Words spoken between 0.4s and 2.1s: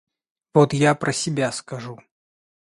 Вот я про себя скажу.